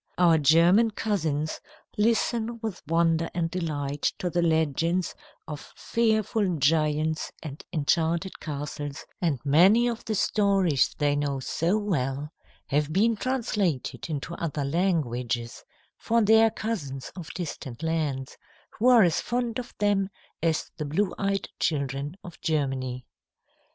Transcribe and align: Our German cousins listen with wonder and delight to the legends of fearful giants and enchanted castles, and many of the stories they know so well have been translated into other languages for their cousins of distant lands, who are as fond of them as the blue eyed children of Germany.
Our 0.17 0.39
German 0.39 0.89
cousins 0.89 1.59
listen 1.95 2.59
with 2.63 2.81
wonder 2.87 3.29
and 3.35 3.51
delight 3.51 4.01
to 4.17 4.31
the 4.31 4.41
legends 4.41 5.13
of 5.47 5.71
fearful 5.75 6.55
giants 6.57 7.31
and 7.43 7.63
enchanted 7.71 8.39
castles, 8.39 9.05
and 9.21 9.39
many 9.45 9.87
of 9.87 10.03
the 10.05 10.15
stories 10.15 10.95
they 10.97 11.15
know 11.15 11.39
so 11.39 11.77
well 11.77 12.31
have 12.65 12.91
been 12.91 13.15
translated 13.15 14.09
into 14.09 14.33
other 14.37 14.65
languages 14.65 15.63
for 15.99 16.23
their 16.23 16.49
cousins 16.49 17.11
of 17.15 17.31
distant 17.35 17.83
lands, 17.83 18.39
who 18.79 18.87
are 18.89 19.03
as 19.03 19.21
fond 19.21 19.59
of 19.59 19.75
them 19.77 20.09
as 20.41 20.71
the 20.77 20.85
blue 20.85 21.13
eyed 21.19 21.47
children 21.59 22.17
of 22.23 22.41
Germany. 22.41 23.05